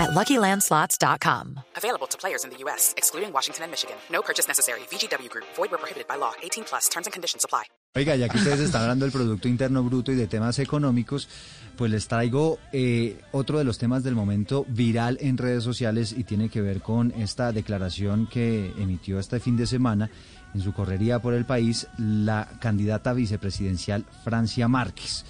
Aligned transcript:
at 0.00 0.10
LuckyLandSlots.com. 0.10 1.60
Available 1.76 2.06
to 2.08 2.16
players 2.18 2.44
in 2.44 2.50
the 2.50 2.58
U.S., 2.64 2.94
excluding 2.96 3.32
Washington 3.32 3.64
and 3.64 3.70
Michigan. 3.70 3.96
No 4.10 4.22
purchase 4.22 4.48
necessary. 4.48 4.80
VGW 4.90 5.28
Group. 5.28 5.46
Void 5.56 5.70
where 5.70 5.78
prohibited 5.78 6.08
by 6.08 6.16
law. 6.16 6.32
18 6.42 6.64
plus. 6.64 6.88
Terms 6.88 7.06
and 7.06 7.12
conditions 7.12 7.44
apply. 7.44 7.64
Oiga, 7.96 8.14
ya 8.14 8.28
que 8.28 8.38
ustedes 8.38 8.60
están 8.60 8.82
hablando 8.82 9.04
del 9.04 9.10
Producto 9.10 9.48
Interno 9.48 9.82
Bruto 9.82 10.12
y 10.12 10.14
de 10.14 10.28
temas 10.28 10.60
económicos, 10.60 11.28
pues 11.76 11.90
les 11.90 12.06
traigo 12.06 12.60
eh, 12.72 13.20
otro 13.32 13.58
de 13.58 13.64
los 13.64 13.78
temas 13.78 14.04
del 14.04 14.14
momento 14.14 14.64
viral 14.68 15.18
en 15.20 15.36
redes 15.36 15.64
sociales 15.64 16.12
y 16.16 16.22
tiene 16.22 16.50
que 16.50 16.60
ver 16.60 16.82
con 16.82 17.10
esta 17.12 17.50
declaración 17.50 18.28
que 18.28 18.72
emitió 18.78 19.18
este 19.18 19.40
fin 19.40 19.56
de 19.56 19.66
semana 19.66 20.08
en 20.54 20.60
su 20.60 20.72
correría 20.72 21.18
por 21.18 21.34
el 21.34 21.46
país 21.46 21.88
la 21.98 22.48
candidata 22.60 23.12
vicepresidencial 23.12 24.04
Francia 24.22 24.68
Márquez. 24.68 25.24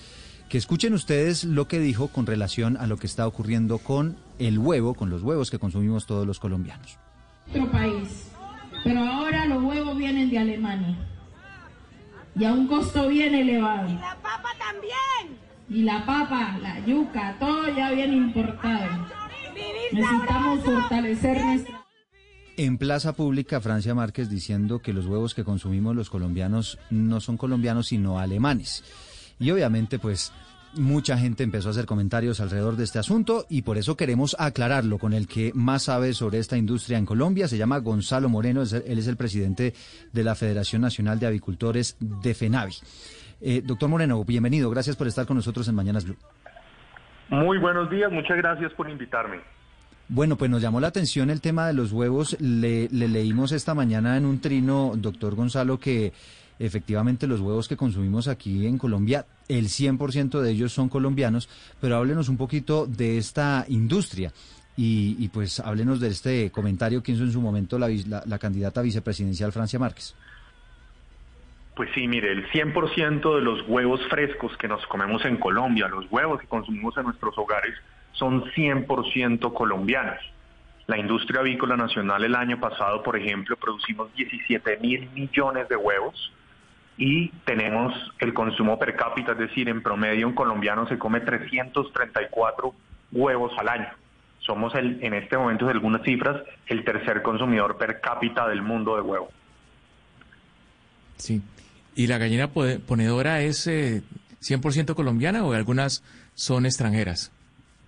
Que 0.50 0.58
escuchen 0.58 0.94
ustedes 0.94 1.44
lo 1.44 1.68
que 1.68 1.78
dijo 1.78 2.08
con 2.08 2.26
relación 2.26 2.76
a 2.76 2.88
lo 2.88 2.96
que 2.96 3.06
está 3.06 3.24
ocurriendo 3.24 3.78
con 3.78 4.16
el 4.40 4.58
huevo, 4.58 4.94
con 4.94 5.08
los 5.08 5.22
huevos 5.22 5.48
que 5.48 5.60
consumimos 5.60 6.06
todos 6.06 6.26
los 6.26 6.40
colombianos. 6.40 6.98
Otro 7.48 7.70
país, 7.70 8.32
pero 8.82 8.98
ahora 8.98 9.46
los 9.46 9.62
huevos 9.62 9.96
vienen 9.96 10.28
de 10.28 10.40
Alemania 10.40 10.98
y 12.34 12.44
a 12.44 12.52
un 12.52 12.66
costo 12.66 13.06
bien 13.06 13.32
elevado. 13.32 13.88
Y 13.88 13.94
la 13.94 14.16
papa 14.20 14.48
también. 14.58 15.38
Y 15.68 15.82
la 15.82 16.04
papa, 16.04 16.58
la 16.60 16.84
yuca, 16.84 17.36
todo 17.38 17.72
ya 17.76 17.92
viene 17.92 18.16
importado. 18.16 19.06
Necesitamos 19.92 20.64
fortalecer 20.64 21.44
nuestra... 21.44 21.86
En 22.56 22.76
Plaza 22.76 23.14
Pública, 23.14 23.60
Francia 23.60 23.94
Márquez 23.94 24.28
diciendo 24.28 24.80
que 24.80 24.92
los 24.92 25.06
huevos 25.06 25.32
que 25.32 25.44
consumimos 25.44 25.94
los 25.94 26.10
colombianos 26.10 26.76
no 26.90 27.20
son 27.20 27.36
colombianos, 27.36 27.86
sino 27.86 28.18
alemanes. 28.18 28.82
Y 29.40 29.50
obviamente, 29.50 29.98
pues, 29.98 30.32
mucha 30.74 31.18
gente 31.18 31.42
empezó 31.42 31.68
a 31.68 31.70
hacer 31.72 31.86
comentarios 31.86 32.40
alrededor 32.40 32.76
de 32.76 32.84
este 32.84 32.98
asunto 32.98 33.46
y 33.48 33.62
por 33.62 33.78
eso 33.78 33.96
queremos 33.96 34.36
aclararlo 34.38 34.98
con 34.98 35.14
el 35.14 35.26
que 35.26 35.50
más 35.54 35.84
sabe 35.84 36.12
sobre 36.12 36.38
esta 36.38 36.56
industria 36.56 36.98
en 36.98 37.06
Colombia. 37.06 37.48
Se 37.48 37.56
llama 37.56 37.78
Gonzalo 37.78 38.28
Moreno, 38.28 38.62
él 38.62 38.98
es 38.98 39.06
el 39.08 39.16
presidente 39.16 39.74
de 40.12 40.24
la 40.24 40.34
Federación 40.34 40.82
Nacional 40.82 41.18
de 41.18 41.26
Avicultores 41.26 41.96
de 41.98 42.34
FENAVI. 42.34 42.74
Eh, 43.40 43.62
doctor 43.64 43.88
Moreno, 43.88 44.22
bienvenido. 44.24 44.68
Gracias 44.70 44.94
por 44.94 45.06
estar 45.06 45.26
con 45.26 45.36
nosotros 45.36 45.66
en 45.68 45.74
Mañanas 45.74 46.04
Blue. 46.04 46.16
Muy 47.30 47.58
buenos 47.58 47.90
días, 47.90 48.12
muchas 48.12 48.36
gracias 48.36 48.72
por 48.72 48.90
invitarme. 48.90 49.40
Bueno, 50.08 50.36
pues 50.36 50.50
nos 50.50 50.60
llamó 50.60 50.80
la 50.80 50.88
atención 50.88 51.30
el 51.30 51.40
tema 51.40 51.66
de 51.68 51.72
los 51.72 51.92
huevos. 51.92 52.36
Le, 52.40 52.88
le 52.90 53.08
leímos 53.08 53.52
esta 53.52 53.74
mañana 53.74 54.16
en 54.16 54.26
un 54.26 54.40
trino, 54.40 54.92
doctor 54.96 55.36
Gonzalo, 55.36 55.78
que 55.78 56.12
efectivamente 56.60 57.26
los 57.26 57.40
huevos 57.40 57.66
que 57.66 57.76
consumimos 57.76 58.28
aquí 58.28 58.66
en 58.66 58.78
Colombia, 58.78 59.26
el 59.48 59.66
100% 59.66 60.40
de 60.40 60.50
ellos 60.52 60.72
son 60.72 60.88
colombianos, 60.88 61.48
pero 61.80 61.96
háblenos 61.96 62.28
un 62.28 62.36
poquito 62.36 62.86
de 62.86 63.18
esta 63.18 63.64
industria. 63.68 64.32
Y, 64.76 65.16
y, 65.18 65.28
pues 65.28 65.58
háblenos 65.60 66.00
de 66.00 66.08
este 66.08 66.50
comentario 66.50 67.02
que 67.02 67.12
hizo 67.12 67.24
en 67.24 67.32
su 67.32 67.40
momento 67.40 67.78
la, 67.78 67.88
la- 68.06 68.22
la 68.24 68.38
candidata 68.38 68.80
vicepresidencial 68.80 69.52
Francia 69.52 69.78
Márquez. 69.78 70.14
Pues 71.74 71.90
sí, 71.94 72.06
mire, 72.08 72.32
el 72.32 72.46
100% 72.50 73.34
de 73.36 73.42
los 73.42 73.66
huevos 73.68 74.00
frescos 74.08 74.56
que 74.58 74.68
nos 74.68 74.86
comemos 74.86 75.24
en 75.24 75.36
Colombia, 75.38 75.88
los 75.88 76.06
huevos 76.10 76.40
que 76.40 76.46
consumimos 76.46 76.96
en 76.96 77.04
nuestros 77.04 77.36
hogares, 77.38 77.74
son 78.12 78.44
100% 78.52 79.52
colombianos. 79.54 80.18
La 80.86 80.98
industria 80.98 81.40
avícola 81.40 81.76
nacional 81.76 82.24
el 82.24 82.34
año 82.34 82.58
pasado, 82.60 83.02
por 83.02 83.16
ejemplo, 83.16 83.56
producimos 83.56 84.12
17 84.14 84.78
mil 84.78 85.08
millones 85.10 85.68
de 85.68 85.76
huevos 85.76 86.32
y 87.00 87.28
tenemos 87.46 87.94
el 88.18 88.34
consumo 88.34 88.78
per 88.78 88.94
cápita, 88.94 89.32
es 89.32 89.38
decir, 89.38 89.70
en 89.70 89.82
promedio 89.82 90.28
un 90.28 90.34
colombiano 90.34 90.86
se 90.86 90.98
come 90.98 91.20
334 91.20 92.74
huevos 93.12 93.52
al 93.58 93.68
año. 93.70 93.88
Somos 94.40 94.74
el, 94.74 95.02
en 95.02 95.14
este 95.14 95.38
momento, 95.38 95.64
de 95.64 95.72
algunas 95.72 96.02
cifras, 96.02 96.42
el 96.66 96.84
tercer 96.84 97.22
consumidor 97.22 97.78
per 97.78 98.02
cápita 98.02 98.46
del 98.46 98.60
mundo 98.60 98.96
de 98.96 99.00
huevo. 99.00 99.30
Sí. 101.16 101.40
¿Y 101.94 102.06
la 102.06 102.18
gallina 102.18 102.48
ponedora 102.48 103.40
es 103.40 103.66
eh, 103.66 104.02
100% 104.42 104.94
colombiana 104.94 105.42
o 105.42 105.54
algunas 105.54 106.04
son 106.34 106.66
extranjeras? 106.66 107.32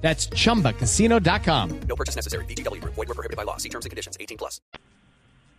That's 0.00 0.28
chumbacasino.com. 0.30 1.80
No 1.88 1.94
purchase 1.96 2.16
necessary. 2.16 2.44
VGW 2.46 2.80
Group. 2.80 2.94
Void 2.96 3.08
were 3.08 3.14
prohibited 3.14 3.36
by 3.36 3.44
law. 3.44 3.56
See 3.58 3.68
terms 3.68 3.84
and 3.86 3.90
conditions. 3.90 4.16
18 4.18 4.36
plus. 4.38 4.60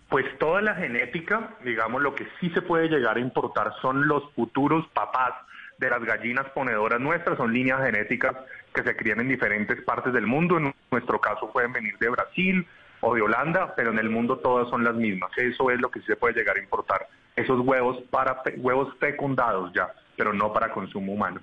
Pues 0.09 0.25
toda 0.39 0.61
la 0.61 0.75
genética, 0.75 1.55
digamos, 1.63 2.01
lo 2.01 2.13
que 2.15 2.27
sí 2.41 2.49
se 2.49 2.61
puede 2.61 2.89
llegar 2.89 3.15
a 3.15 3.19
importar 3.21 3.71
son 3.81 4.07
los 4.09 4.23
futuros 4.35 4.85
papás 4.93 5.31
de 5.77 5.89
las 5.89 6.03
gallinas 6.03 6.49
ponedoras 6.49 6.99
nuestras, 6.99 7.37
son 7.37 7.53
líneas 7.53 7.79
genéticas 7.81 8.35
que 8.75 8.83
se 8.83 8.93
crían 8.97 9.21
en 9.21 9.29
diferentes 9.29 9.81
partes 9.85 10.11
del 10.11 10.27
mundo, 10.27 10.57
en 10.57 10.73
nuestro 10.91 11.19
caso 11.21 11.49
pueden 11.53 11.71
venir 11.71 11.97
de 11.97 12.09
Brasil 12.09 12.67
o 12.99 13.15
de 13.15 13.21
Holanda, 13.21 13.73
pero 13.75 13.91
en 13.91 13.99
el 13.99 14.09
mundo 14.09 14.37
todas 14.39 14.69
son 14.69 14.83
las 14.83 14.95
mismas, 14.95 15.31
eso 15.37 15.71
es 15.71 15.79
lo 15.79 15.89
que 15.89 16.01
sí 16.01 16.05
se 16.07 16.17
puede 16.17 16.33
llegar 16.35 16.57
a 16.57 16.61
importar, 16.61 17.07
esos 17.37 17.59
huevos 17.61 17.97
para 18.11 18.43
fe- 18.43 18.55
huevos 18.59 18.93
fecundados 18.99 19.71
ya, 19.73 19.87
pero 20.17 20.33
no 20.33 20.51
para 20.51 20.71
consumo 20.73 21.13
humano. 21.13 21.39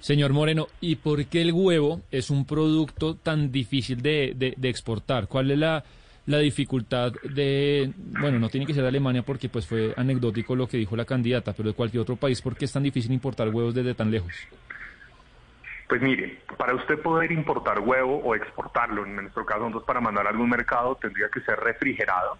Señor 0.00 0.32
Moreno, 0.32 0.66
¿y 0.80 0.96
por 0.96 1.24
qué 1.26 1.42
el 1.42 1.52
huevo 1.52 2.02
es 2.10 2.30
un 2.30 2.46
producto 2.46 3.16
tan 3.16 3.50
difícil 3.50 4.02
de, 4.02 4.34
de- 4.36 4.54
de 4.56 4.68
exportar? 4.68 5.26
¿Cuál 5.26 5.50
es 5.50 5.58
la, 5.58 5.82
la 6.26 6.38
dificultad 6.38 7.12
de, 7.22 7.92
bueno, 7.96 8.38
no 8.38 8.48
tiene 8.48 8.66
que 8.66 8.74
ser 8.74 8.82
de 8.82 8.88
Alemania 8.88 9.22
porque 9.22 9.48
pues 9.48 9.66
fue 9.66 9.92
anecdótico 9.96 10.54
lo 10.54 10.68
que 10.68 10.76
dijo 10.76 10.96
la 10.96 11.04
candidata, 11.04 11.52
pero 11.54 11.70
de 11.70 11.74
cualquier 11.74 12.02
otro 12.02 12.16
país, 12.16 12.40
¿por 12.42 12.56
qué 12.56 12.66
es 12.66 12.72
tan 12.72 12.82
difícil 12.82 13.12
importar 13.12 13.48
huevos 13.48 13.74
desde 13.74 13.94
tan 13.94 14.10
lejos? 14.10 14.32
Pues 15.88 16.02
mire, 16.02 16.40
para 16.58 16.74
usted 16.74 17.00
poder 17.00 17.30
importar 17.30 17.78
huevo 17.80 18.16
o 18.18 18.34
exportarlo, 18.34 19.04
en 19.06 19.16
nuestro 19.16 19.46
caso 19.46 19.60
nosotros 19.60 19.84
para 19.84 20.00
mandar 20.00 20.26
a 20.26 20.30
algún 20.30 20.50
mercado 20.50 20.96
tendría 20.96 21.28
que 21.32 21.40
ser 21.40 21.58
refrigerado. 21.60 22.36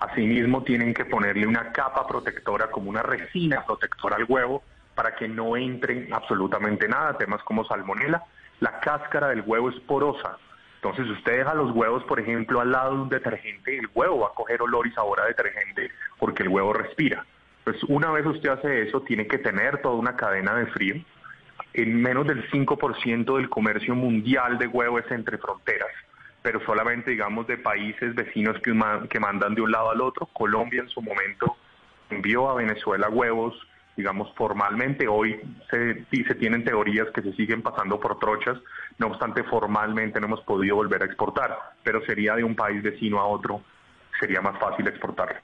Asimismo 0.00 0.62
tienen 0.62 0.94
que 0.94 1.04
ponerle 1.04 1.46
una 1.46 1.70
capa 1.72 2.06
protectora 2.06 2.70
como 2.70 2.88
una 2.88 3.02
resina 3.02 3.64
protectora 3.66 4.16
al 4.16 4.24
huevo 4.28 4.62
para 4.98 5.14
que 5.14 5.28
no 5.28 5.56
entren 5.56 6.12
absolutamente 6.12 6.88
nada, 6.88 7.16
temas 7.16 7.40
como 7.44 7.64
salmonela. 7.64 8.24
La 8.58 8.80
cáscara 8.80 9.28
del 9.28 9.44
huevo 9.46 9.70
es 9.70 9.78
porosa. 9.82 10.38
Entonces 10.82 11.06
usted 11.06 11.38
deja 11.38 11.54
los 11.54 11.70
huevos, 11.70 12.02
por 12.02 12.18
ejemplo, 12.18 12.60
al 12.60 12.72
lado 12.72 12.96
de 12.96 13.02
un 13.02 13.08
detergente, 13.08 13.78
el 13.78 13.88
huevo 13.94 14.18
va 14.18 14.26
a 14.26 14.34
coger 14.34 14.60
olor 14.60 14.88
y 14.88 14.90
sabor 14.90 15.20
a 15.20 15.26
detergente 15.26 15.92
porque 16.18 16.42
el 16.42 16.48
huevo 16.48 16.72
respira. 16.72 17.24
Pues 17.62 17.76
una 17.84 18.10
vez 18.10 18.26
usted 18.26 18.48
hace 18.48 18.88
eso, 18.88 19.02
tiene 19.02 19.28
que 19.28 19.38
tener 19.38 19.80
toda 19.82 19.94
una 19.94 20.16
cadena 20.16 20.56
de 20.56 20.66
frío 20.66 20.96
en 21.74 22.02
menos 22.02 22.26
del 22.26 22.50
5% 22.50 23.36
del 23.36 23.48
comercio 23.48 23.94
mundial 23.94 24.58
de 24.58 24.66
huevo 24.66 24.98
es 24.98 25.08
entre 25.12 25.38
fronteras, 25.38 25.92
pero 26.42 26.58
solamente, 26.66 27.12
digamos, 27.12 27.46
de 27.46 27.56
países 27.56 28.16
vecinos 28.16 28.56
que, 28.62 28.76
que 29.08 29.20
mandan 29.20 29.54
de 29.54 29.60
un 29.60 29.70
lado 29.70 29.90
al 29.90 30.00
otro. 30.00 30.26
Colombia 30.32 30.80
en 30.80 30.88
su 30.88 31.00
momento 31.00 31.56
envió 32.10 32.50
a 32.50 32.54
Venezuela 32.54 33.08
huevos, 33.08 33.54
digamos, 33.98 34.32
formalmente. 34.36 35.08
Hoy 35.08 35.40
se, 35.68 36.06
se 36.08 36.34
tienen 36.36 36.64
teorías 36.64 37.08
que 37.12 37.20
se 37.20 37.32
siguen 37.32 37.62
pasando 37.62 37.98
por 37.98 38.16
trochas, 38.20 38.56
no 38.96 39.08
obstante, 39.08 39.42
formalmente 39.42 40.20
no 40.20 40.28
hemos 40.28 40.40
podido 40.42 40.76
volver 40.76 41.02
a 41.02 41.06
exportar, 41.06 41.58
pero 41.82 42.00
sería 42.06 42.36
de 42.36 42.44
un 42.44 42.54
país 42.54 42.80
vecino 42.80 43.18
a 43.18 43.26
otro, 43.26 43.60
sería 44.20 44.40
más 44.40 44.56
fácil 44.60 44.86
exportarlo. 44.86 45.40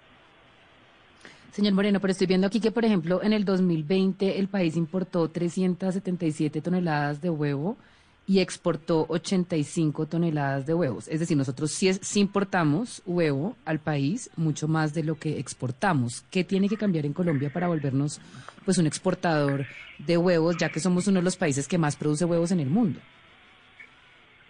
Señor 1.51 1.75
Moreno, 1.75 1.99
pero 1.99 2.13
estoy 2.13 2.29
viendo 2.29 2.47
aquí 2.47 2.61
que, 2.61 2.71
por 2.71 2.85
ejemplo, 2.85 3.23
en 3.25 3.33
el 3.33 3.45
2020 3.45 4.39
el 4.39 4.47
país 4.47 4.77
importó 4.77 5.29
377 5.29 6.61
toneladas 6.61 7.21
de 7.21 7.31
huevo 7.31 7.77
y 8.27 8.41
exportó 8.41 9.05
85 9.09 10.07
toneladas 10.07 10.67
de 10.67 10.75
huevos. 10.75 11.09
Es 11.09 11.21
decir, 11.21 11.37
nosotros 11.37 11.71
sí, 11.71 12.21
importamos 12.21 13.03
huevo 13.05 13.57
al 13.65 13.81
país 13.81 14.31
mucho 14.37 14.67
más 14.67 14.95
de 14.95 15.05
lo 15.05 15.17
que 15.17 15.39
exportamos. 15.39 16.25
¿Qué 16.31 16.45
tiene 16.45 16.69
que 16.69 16.77
cambiar 16.77 17.05
en 17.05 17.13
Colombia 17.13 17.51
para 17.53 17.69
volvernos 17.69 18.21
pues 18.65 18.79
un 18.79 18.87
exportador 18.87 19.67
de 19.99 20.17
huevos, 20.17 20.57
ya 20.57 20.71
que 20.71 20.81
somos 20.81 21.07
uno 21.07 21.19
de 21.21 21.25
los 21.25 21.37
países 21.37 21.69
que 21.69 21.79
más 21.79 21.97
produce 21.97 22.25
huevos 22.25 22.51
en 22.51 22.61
el 22.61 22.71
mundo? 22.71 23.01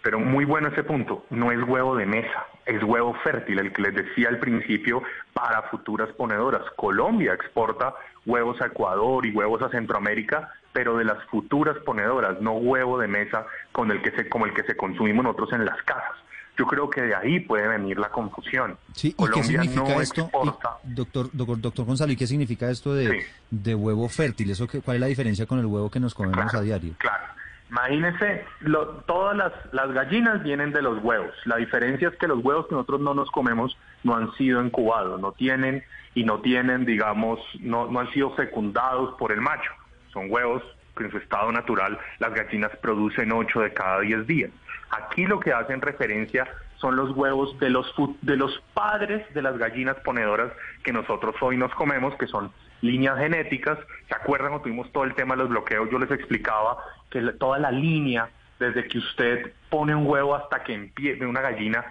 Pero 0.01 0.19
muy 0.19 0.45
bueno 0.45 0.67
ese 0.67 0.83
punto, 0.83 1.25
no 1.31 1.51
es 1.51 1.57
huevo 1.67 1.95
de 1.95 2.05
mesa, 2.05 2.45
es 2.65 2.81
huevo 2.83 3.15
fértil, 3.23 3.57
el 3.57 3.73
que 3.73 3.81
les 3.81 3.95
decía 3.95 4.29
al 4.29 4.37
principio, 4.37 5.01
para 5.33 5.63
futuras 5.63 6.09
ponedoras. 6.13 6.61
Colombia 6.75 7.33
exporta 7.33 7.95
huevos 8.23 8.61
a 8.61 8.67
Ecuador 8.67 9.25
y 9.25 9.31
huevos 9.31 9.63
a 9.63 9.69
Centroamérica, 9.69 10.53
pero 10.75 10.97
de 10.97 11.05
las 11.05 11.23
futuras 11.27 11.77
ponedoras, 11.85 12.41
no 12.41 12.51
huevo 12.57 12.99
de 12.99 13.07
mesa 13.07 13.45
con 13.71 13.89
el 13.91 14.01
que 14.01 14.11
se, 14.11 14.27
como 14.27 14.45
el 14.45 14.53
que 14.53 14.63
se 14.63 14.75
consumimos 14.75 15.23
nosotros 15.23 15.53
en 15.53 15.63
las 15.63 15.81
casas. 15.83 16.11
Yo 16.57 16.65
creo 16.67 16.89
que 16.89 17.01
de 17.01 17.15
ahí 17.15 17.39
puede 17.39 17.65
venir 17.67 17.97
la 17.97 18.09
confusión. 18.09 18.77
Sí, 18.93 19.07
¿y 19.07 19.11
qué 19.11 19.15
Colombia 19.15 19.43
significa 19.61 19.93
no 19.95 20.01
esto? 20.01 20.29
Y, 20.43 20.45
doctor, 20.93 21.29
doctor, 21.33 21.61
doctor 21.61 21.85
Gonzalo, 21.85 22.11
¿y 22.11 22.17
qué 22.17 22.27
significa 22.27 22.69
esto 22.69 22.93
de, 22.93 23.25
de 23.51 23.73
huevo 23.75 24.09
fértil? 24.09 24.51
¿Eso 24.51 24.67
qué, 24.67 24.81
¿Cuál 24.81 24.97
es 24.97 25.01
la 25.01 25.07
diferencia 25.07 25.45
con 25.45 25.59
el 25.59 25.65
huevo 25.65 25.89
que 25.89 26.01
nos 26.01 26.13
comemos 26.13 26.53
a 26.53 26.59
diario? 26.61 26.93
Claro. 26.97 27.23
Imagínense, 27.69 28.45
lo- 28.59 28.87
todas 29.07 29.35
las, 29.35 29.51
las 29.71 29.91
gallinas 29.93 30.43
vienen 30.43 30.71
de 30.71 30.81
los 30.81 31.01
huevos. 31.03 31.33
La 31.45 31.55
diferencia 31.55 32.09
es 32.09 32.15
que 32.17 32.27
los 32.27 32.43
huevos 32.43 32.67
que 32.67 32.75
nosotros 32.75 33.01
no 33.01 33.13
nos 33.13 33.31
comemos 33.31 33.77
no 34.03 34.15
han 34.15 34.31
sido 34.35 34.61
incubados, 34.63 35.19
no 35.19 35.31
tienen 35.31 35.83
y 36.13 36.23
no 36.23 36.39
tienen, 36.41 36.85
digamos, 36.85 37.39
no, 37.59 37.87
no 37.87 37.99
han 38.01 38.11
sido 38.11 38.31
fecundados 38.35 39.15
por 39.17 39.31
el 39.31 39.41
macho. 39.41 39.71
Son 40.15 40.31
huevos 40.31 40.63
que 40.95 41.03
en 41.03 41.11
su 41.11 41.17
estado 41.17 41.51
natural 41.51 41.99
las 42.19 42.33
gallinas 42.33 42.71
producen 42.77 43.33
8 43.33 43.59
de 43.59 43.73
cada 43.73 43.99
10 43.99 44.25
días. 44.25 44.51
Aquí 44.89 45.25
lo 45.25 45.41
que 45.41 45.51
hacen 45.51 45.81
referencia 45.81 46.47
son 46.77 46.95
los 46.95 47.11
huevos 47.11 47.59
de 47.59 47.69
los, 47.69 47.93
de 48.21 48.37
los 48.37 48.63
padres 48.73 49.21
de 49.33 49.41
las 49.41 49.57
gallinas 49.57 49.97
ponedoras 50.05 50.53
que 50.85 50.93
nosotros 50.93 51.35
hoy 51.41 51.57
nos 51.57 51.75
comemos, 51.75 52.15
que 52.15 52.27
son 52.27 52.49
líneas 52.79 53.17
genéticas. 53.17 53.77
¿Se 54.07 54.15
acuerdan 54.15 54.51
cuando 54.51 54.63
tuvimos 54.63 54.89
todo 54.93 55.03
el 55.03 55.15
tema 55.15 55.35
de 55.35 55.39
los 55.39 55.49
bloqueos? 55.49 55.89
Yo 55.91 55.99
les 55.99 56.11
explicaba 56.11 56.77
que 57.09 57.21
toda 57.33 57.59
la 57.59 57.71
línea, 57.71 58.29
desde 58.57 58.87
que 58.87 58.99
usted 58.99 59.51
pone 59.69 59.93
un 59.93 60.07
huevo 60.07 60.33
hasta 60.33 60.63
que 60.63 60.73
empiece, 60.73 61.25
una 61.25 61.41
gallina, 61.41 61.83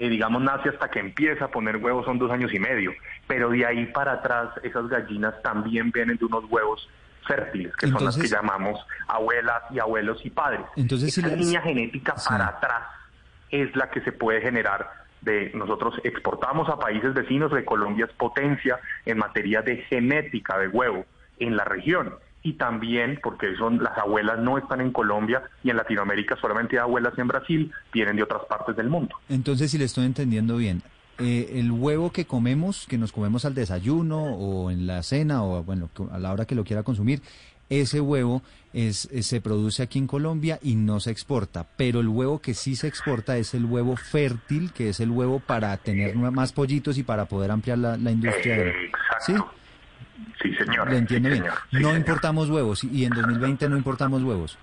eh, 0.00 0.08
digamos, 0.08 0.42
nace 0.42 0.70
hasta 0.70 0.90
que 0.90 0.98
empieza 0.98 1.44
a 1.44 1.48
poner 1.48 1.76
huevos 1.76 2.04
son 2.04 2.18
dos 2.18 2.32
años 2.32 2.52
y 2.52 2.58
medio. 2.58 2.92
Pero 3.28 3.50
de 3.50 3.64
ahí 3.64 3.86
para 3.86 4.14
atrás, 4.14 4.48
esas 4.64 4.88
gallinas 4.88 5.40
también 5.42 5.92
vienen 5.92 6.16
de 6.16 6.24
unos 6.24 6.44
huevos 6.50 6.88
fértiles, 7.34 7.74
que 7.76 7.86
son 7.88 8.04
las 8.04 8.16
que 8.16 8.26
llamamos 8.28 8.78
abuelas 9.08 9.62
y 9.70 9.78
abuelos 9.78 10.18
y 10.24 10.30
padres. 10.30 10.62
Entonces, 10.76 11.16
Esa 11.16 11.28
línea 11.28 11.60
genética 11.62 12.16
Sí. 12.16 12.28
para 12.28 12.48
atrás 12.48 12.82
es 13.50 13.74
la 13.76 13.90
que 13.90 14.00
se 14.02 14.12
puede 14.12 14.40
generar 14.40 14.90
de 15.22 15.50
nosotros 15.54 15.94
exportamos 16.04 16.68
a 16.68 16.78
países 16.78 17.12
vecinos 17.12 17.52
de 17.52 17.64
Colombia 17.64 18.06
es 18.06 18.12
potencia 18.12 18.78
en 19.04 19.18
materia 19.18 19.60
de 19.60 19.76
genética 19.88 20.56
de 20.58 20.68
huevo 20.68 21.04
en 21.38 21.56
la 21.56 21.64
región 21.64 22.14
y 22.42 22.54
también 22.54 23.18
porque 23.22 23.54
son 23.56 23.82
las 23.82 23.98
abuelas 23.98 24.38
no 24.38 24.56
están 24.56 24.80
en 24.80 24.92
Colombia 24.92 25.42
y 25.62 25.68
en 25.68 25.76
Latinoamérica 25.76 26.36
solamente 26.40 26.76
hay 26.76 26.82
abuelas 26.84 27.12
en 27.18 27.28
Brasil 27.28 27.70
vienen 27.92 28.16
de 28.16 28.22
otras 28.22 28.42
partes 28.48 28.74
del 28.76 28.88
mundo 28.88 29.14
Entonces, 29.28 29.70
si 29.70 29.76
le 29.76 29.84
estoy 29.84 30.06
entendiendo 30.06 30.56
bien, 30.56 30.82
eh, 31.20 31.52
el 31.58 31.70
huevo 31.70 32.10
que 32.12 32.24
comemos, 32.24 32.86
que 32.88 32.98
nos 32.98 33.12
comemos 33.12 33.44
al 33.44 33.54
desayuno 33.54 34.22
o 34.22 34.70
en 34.70 34.86
la 34.86 35.02
cena 35.02 35.42
o 35.44 35.62
bueno, 35.62 35.88
a 36.10 36.18
la 36.18 36.32
hora 36.32 36.44
que 36.46 36.54
lo 36.54 36.64
quiera 36.64 36.82
consumir, 36.82 37.22
ese 37.68 38.00
huevo 38.00 38.42
es, 38.72 39.08
es- 39.12 39.26
se 39.26 39.40
produce 39.40 39.82
aquí 39.82 39.98
en 40.00 40.06
Colombia 40.08 40.58
y 40.62 40.74
no 40.74 40.98
se 41.00 41.10
exporta. 41.12 41.66
Pero 41.76 42.00
el 42.00 42.08
huevo 42.08 42.40
que 42.40 42.54
sí 42.54 42.74
se 42.74 42.88
exporta 42.88 43.36
es 43.36 43.54
el 43.54 43.64
huevo 43.64 43.94
fértil, 43.96 44.72
que 44.72 44.88
es 44.88 44.98
el 45.00 45.10
huevo 45.10 45.38
para 45.40 45.76
tener 45.76 46.16
más 46.16 46.52
pollitos 46.52 46.98
y 46.98 47.02
para 47.04 47.26
poder 47.26 47.50
ampliar 47.52 47.78
la, 47.78 47.96
la 47.96 48.10
industria. 48.10 48.56
de- 48.56 48.90
¿Sí? 49.20 49.34
sí 50.42 50.54
señor 50.56 50.90
Lo 50.90 50.96
entiendo 50.96 51.28
sí, 51.28 51.32
bien. 51.34 51.44
señor, 51.44 51.58
sí, 51.70 51.76
no 51.76 51.78
señor. 51.80 51.96
importamos 51.98 52.50
huevos 52.50 52.82
y- 52.84 53.04
en 53.04 53.10
2020 53.12 53.68
no 53.68 53.76
importamos 53.76 54.22
huevos. 54.22 54.58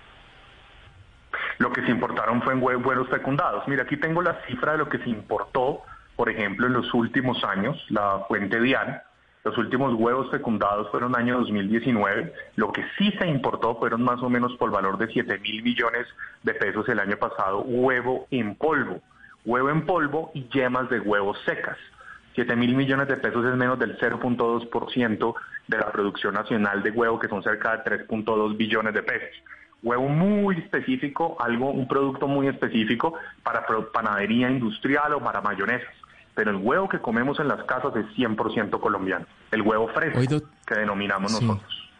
Lo 1.58 1.72
que 1.72 1.82
se 1.84 1.90
importaron 1.90 2.40
fue 2.42 2.52
en 2.52 2.60
hue- 2.60 2.84
huevos 2.84 3.08
fecundados. 3.08 3.66
Mira, 3.66 3.82
aquí 3.82 3.96
tengo 3.96 4.22
la 4.22 4.38
cifra 4.46 4.72
de 4.72 4.78
lo 4.78 4.88
que 4.88 4.98
se 4.98 5.08
importó, 5.10 5.80
por 6.18 6.28
ejemplo, 6.28 6.66
en 6.66 6.72
los 6.72 6.92
últimos 6.94 7.44
años, 7.44 7.80
la 7.90 8.24
fuente 8.26 8.60
DIAN. 8.60 9.00
Los 9.44 9.56
últimos 9.56 9.94
huevos 9.94 10.28
fecundados 10.32 10.90
fueron 10.90 11.14
año 11.14 11.38
2019. 11.38 12.34
Lo 12.56 12.72
que 12.72 12.84
sí 12.98 13.12
se 13.20 13.28
importó 13.28 13.76
fueron 13.76 14.02
más 14.02 14.20
o 14.20 14.28
menos 14.28 14.52
por 14.56 14.72
valor 14.72 14.98
de 14.98 15.06
7 15.06 15.38
mil 15.38 15.62
millones 15.62 16.08
de 16.42 16.54
pesos 16.54 16.88
el 16.88 16.98
año 16.98 17.16
pasado, 17.18 17.60
huevo 17.60 18.26
en 18.32 18.56
polvo. 18.56 19.00
Huevo 19.46 19.70
en 19.70 19.86
polvo 19.86 20.32
y 20.34 20.48
yemas 20.48 20.90
de 20.90 20.98
huevos 20.98 21.38
secas. 21.46 21.78
7 22.34 22.56
mil 22.56 22.74
millones 22.74 23.06
de 23.06 23.16
pesos 23.16 23.46
es 23.46 23.54
menos 23.54 23.78
del 23.78 23.96
0.2% 23.96 25.34
de 25.68 25.78
la 25.78 25.92
producción 25.92 26.34
nacional 26.34 26.82
de 26.82 26.90
huevo, 26.90 27.20
que 27.20 27.28
son 27.28 27.44
cerca 27.44 27.76
de 27.76 28.06
3.2 28.08 28.56
billones 28.56 28.92
de 28.92 29.04
pesos. 29.04 29.40
Huevo 29.84 30.08
muy 30.08 30.56
específico, 30.56 31.36
algo, 31.38 31.70
un 31.70 31.86
producto 31.86 32.26
muy 32.26 32.48
específico 32.48 33.14
para 33.44 33.64
panadería 33.92 34.50
industrial 34.50 35.14
o 35.14 35.20
para 35.20 35.40
mayonesas. 35.40 35.94
Pero 36.38 36.52
el 36.52 36.58
huevo 36.58 36.88
que 36.88 37.00
comemos 37.00 37.40
en 37.40 37.48
las 37.48 37.64
casas 37.64 37.96
es 37.96 38.06
100% 38.16 38.78
colombiano. 38.78 39.26
El 39.50 39.62
huevo 39.62 39.88
fresco, 39.88 40.20
que 40.64 40.74
denominamos 40.76 41.32
Sí. 41.32 41.44
nosotros. 41.44 41.90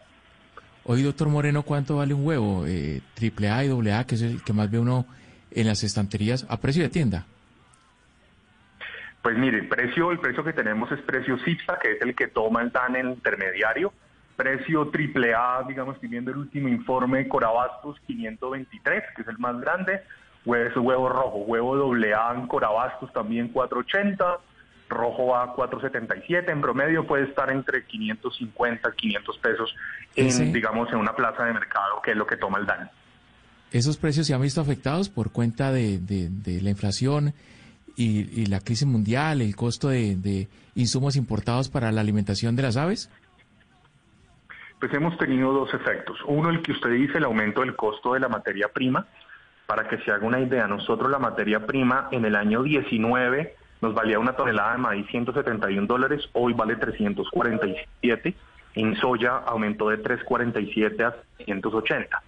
Hoy, 0.85 1.03
doctor 1.03 1.29
Moreno, 1.29 1.65
¿cuánto 1.65 1.97
vale 1.97 2.15
un 2.15 2.25
huevo? 2.25 2.65
Eh, 2.65 3.01
triple 3.15 3.51
A 3.51 3.65
y 3.65 3.69
doble 3.69 3.93
A, 3.93 4.05
que 4.07 4.15
es 4.15 4.23
el 4.23 4.45
que 4.45 4.53
más 4.53 4.71
ve 4.71 4.79
uno 4.79 5.07
en 5.51 5.67
las 5.67 5.83
estanterías 5.83 6.47
a 6.49 6.57
precio 6.61 6.85
de 6.85 6.89
tienda. 6.89 7.27
Pues 9.23 9.37
mire, 9.37 9.59
el 9.59 9.67
precio, 9.69 10.13
el 10.13 10.21
precio 10.21 10.45
que 10.45 10.53
tenemos 10.53 10.93
es 10.93 11.01
precio 11.01 11.37
CIPSA, 11.45 11.77
que 11.81 11.95
es 11.95 12.03
el 12.03 12.15
que 12.15 12.29
toma 12.29 12.63
el 12.63 12.71
DAN 12.71 12.95
el 12.95 13.09
intermediario. 13.09 13.93
Precio 14.37 14.87
triple 14.91 15.35
A, 15.35 15.65
digamos, 15.67 15.97
estoy 15.97 16.11
viendo 16.11 16.31
el 16.31 16.37
último 16.37 16.69
informe 16.69 17.27
Corabastos 17.27 17.99
523, 18.07 19.03
que 19.17 19.23
es 19.23 19.27
el 19.29 19.39
más 19.39 19.61
grande. 19.61 20.01
Huevo, 20.49 20.69
es 20.71 20.77
huevo 20.77 21.09
rojo, 21.09 21.37
huevo 21.47 21.77
doble 21.77 22.15
A 22.15 22.33
en 22.35 22.47
Corabastos 22.47 23.13
también 23.13 23.49
480, 23.49 24.39
rojo 24.89 25.37
A 25.37 25.55
477. 25.55 26.51
En 26.51 26.61
promedio 26.63 27.07
puede 27.07 27.25
estar 27.25 27.51
entre 27.51 27.85
550 27.85 28.91
500 28.93 29.39
pesos 29.39 29.75
en, 30.17 30.27
Ese- 30.29 30.45
digamos, 30.47 30.89
en 30.91 30.97
una 30.99 31.15
plaza 31.15 31.45
de 31.45 31.53
mercado, 31.53 32.01
que 32.03 32.13
es 32.13 32.17
lo 32.17 32.27
que 32.27 32.37
toma 32.37 32.59
el 32.59 32.67
DAN. 32.67 32.91
¿Esos 33.73 33.99
precios 33.99 34.27
se 34.27 34.33
han 34.33 34.41
visto 34.41 34.63
afectados 34.63 35.11
por 35.11 35.31
cuenta 35.33 35.71
de, 35.71 35.99
de- 35.99 36.31
de 36.31 36.63
la 36.63 36.71
inflación 36.71 37.35
y, 37.97 38.41
y 38.41 38.47
la 38.47 38.61
crisis 38.61 38.87
mundial, 38.87 39.43
el 39.43 39.55
costo 39.55 39.89
de, 39.89 40.17
de 40.17 40.49
insumos 40.75 41.17
importados 41.17 41.69
para 41.69 41.93
la 41.93 42.01
alimentación 42.01 42.57
de 42.57 42.63
las 42.63 42.77
aves? 42.79 43.11
Pues 44.81 44.95
hemos 44.95 45.19
tenido 45.19 45.53
dos 45.53 45.75
efectos. 45.75 46.17
Uno, 46.27 46.51
el 46.51 46.63
que 46.63 46.73
usted 46.73 46.91
dice, 46.93 47.19
el 47.19 47.25
aumento 47.25 47.61
del 47.61 47.75
costo 47.77 48.15
de 48.15 48.21
la 48.21 48.29
materia 48.29 48.69
prima. 48.73 49.07
Para 49.69 49.87
que 49.87 49.99
se 49.99 50.11
haga 50.11 50.27
una 50.27 50.41
idea, 50.41 50.67
nosotros 50.67 51.11
la 51.11 51.19
materia 51.19 51.67
prima 51.67 52.09
en 52.11 52.25
el 52.25 52.37
año 52.37 52.63
19 52.63 53.55
nos 53.83 53.93
valía 53.93 54.19
una 54.19 54.33
tonelada 54.33 54.73
de 54.73 54.79
maíz 54.79 55.07
171 55.11 55.87
dólares, 55.87 56.27
hoy 56.33 56.55
vale 56.55 56.77
347. 56.77 58.35
En 58.77 58.97
soya 58.97 59.37
aumentó 59.45 59.91
de 59.91 59.99
347 59.99 61.05
a 61.05 61.15
180. 61.45 62.23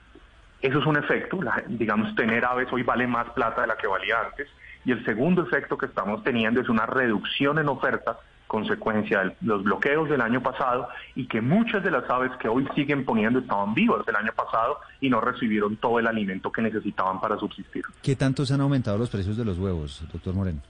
Eso 0.61 0.79
es 0.81 0.85
un 0.85 0.99
efecto, 0.99 1.41
la- 1.41 1.65
digamos, 1.67 2.15
tener 2.15 2.45
aves 2.45 2.69
hoy 2.73 2.83
vale 2.83 3.07
más 3.07 3.31
plata 3.31 3.63
de 3.63 3.69
la 3.69 3.77
que 3.79 3.87
valía 3.87 4.21
antes. 4.21 4.47
Y 4.85 4.93
el 4.93 5.03
segundo 5.07 5.43
efecto 5.43 5.79
que 5.79 5.87
estamos 5.87 6.23
teniendo 6.23 6.61
es 6.61 6.69
una 6.69 6.85
reducción 6.85 7.59
en 7.59 7.71
oferta 7.71 8.19
consecuencia 8.51 9.21
de 9.21 9.37
los 9.43 9.63
bloqueos 9.63 10.09
del 10.09 10.21
año 10.21 10.43
pasado 10.43 10.89
y 11.15 11.27
que 11.27 11.41
muchas 11.41 11.85
de 11.85 11.91
las 11.93 12.11
aves 12.11 12.33
que 12.41 12.49
hoy 12.49 12.67
siguen 12.75 13.05
poniendo 13.05 13.39
estaban 13.39 13.75
vivas 13.75 14.03
el 14.09 14.17
año 14.17 14.33
pasado 14.35 14.81
y 15.01 15.09
no 15.09 15.21
recibieron 15.21 15.77
todo 15.77 16.01
el 16.01 16.09
alimento 16.09 16.51
que 16.51 16.61
necesitaban 16.61 17.21
para 17.21 17.39
subsistir. 17.39 17.85
¿Qué 18.03 18.17
tanto 18.17 18.45
se 18.45 18.55
han 18.55 18.61
aumentado 18.61 18.99
los 18.99 19.09
precios 19.09 19.37
de 19.37 19.45
los 19.45 19.57
huevos, 19.57 20.05
doctor 20.13 20.35
Moreno? 20.35 20.61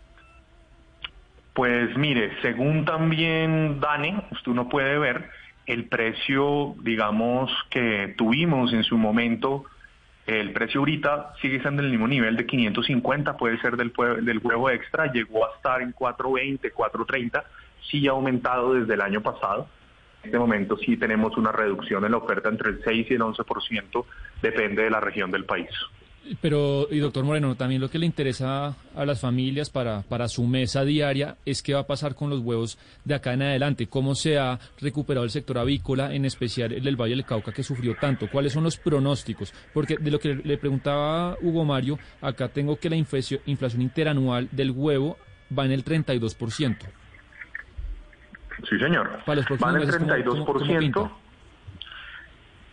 Pues 1.55 1.97
mire, 1.97 2.33
según 2.43 2.85
también 2.85 3.81
Dane, 3.81 4.25
usted 4.31 4.53
no 4.53 4.69
puede 4.69 4.99
ver 4.99 5.31
el 5.65 5.87
precio, 5.87 6.75
digamos, 6.83 7.51
que 7.71 8.15
tuvimos 8.19 8.75
en 8.75 8.85
su 8.85 8.99
momento, 8.99 9.65
el 10.27 10.53
precio 10.53 10.81
ahorita 10.81 11.33
sigue 11.41 11.61
siendo 11.61 11.81
en 11.81 11.87
el 11.87 11.93
mismo 11.93 12.09
nivel 12.09 12.37
de 12.37 12.45
550, 12.45 13.39
puede 13.39 13.59
ser 13.63 13.79
del, 13.79 13.91
del 14.23 14.39
huevo 14.39 14.69
extra, 14.69 15.11
llegó 15.11 15.47
a 15.47 15.57
estar 15.57 15.81
en 15.81 15.93
420, 15.93 16.71
430, 16.73 17.43
sí 17.89 18.07
ha 18.09 18.13
aumentado 18.13 18.75
desde 18.75 18.95
el 18.95 19.01
año 19.01 19.21
pasado. 19.21 19.69
En 20.23 20.29
este 20.29 20.39
momento 20.39 20.77
sí 20.77 20.97
tenemos 20.97 21.37
una 21.37 21.53
reducción 21.53 22.05
en 22.05 22.13
la 22.13 22.19
oferta 22.19 22.49
entre 22.49 22.71
el 22.71 22.83
6 22.85 23.07
y 23.11 23.15
el 23.15 23.21
11%, 23.21 24.05
depende 24.43 24.83
de 24.83 24.91
la 24.91 25.01
región 25.01 25.31
del 25.31 25.45
país. 25.45 25.71
Pero, 26.41 26.87
y 26.91 26.99
doctor 26.99 27.25
Moreno, 27.25 27.57
también 27.57 27.81
lo 27.81 27.89
que 27.89 27.99
le 27.99 28.07
interesa 28.07 28.77
a 28.95 29.07
las 29.07 29.21
familias 29.21 29.71
para, 29.71 30.03
para 30.03 30.29
su 30.29 30.47
mesa 30.47 30.85
diaria 30.85 31.37
es 31.47 31.63
qué 31.63 31.75
va 31.75 31.81
a 31.81 31.87
pasar 31.87 32.15
con 32.15 32.29
los 32.29 32.41
huevos 32.41 32.79
de 33.05 33.15
acá 33.15 33.33
en 33.33 33.43
adelante, 33.43 33.89
cómo 33.89 34.15
se 34.15 34.39
ha 34.39 34.61
recuperado 34.81 35.25
el 35.25 35.31
sector 35.31 35.59
avícola, 35.59 36.15
en 36.15 36.27
especial 36.27 36.73
el 36.73 36.85
del 36.85 37.01
Valle 37.01 37.17
del 37.17 37.25
Cauca 37.25 37.53
que 37.53 37.63
sufrió 37.63 37.97
tanto, 37.97 38.29
cuáles 38.31 38.53
son 38.53 38.65
los 38.65 38.77
pronósticos, 38.77 39.53
porque 39.73 39.97
de 39.97 40.11
lo 40.11 40.19
que 40.21 40.35
le 40.35 40.59
preguntaba 40.59 41.37
Hugo 41.41 41.65
Mario, 41.65 41.99
acá 42.21 42.49
tengo 42.49 42.77
que 42.77 42.91
la 42.91 42.97
inflación, 42.97 43.41
interanual 43.47 44.49
del 44.53 44.71
huevo 44.73 45.17
va 45.57 45.65
en 45.65 45.73
el 45.73 45.85
32%. 45.85 46.77
Sí, 48.69 48.79
señor. 48.79 49.21
Para 49.25 49.37
los 49.41 49.47
Va 49.51 49.71
en 49.71 49.77
el 49.77 49.83
próximos 49.89 50.09
meses, 50.09 50.25
¿cómo- 50.27 50.45
cómo- 50.45 50.47
cómo 50.47 50.59
32%. 50.59 51.11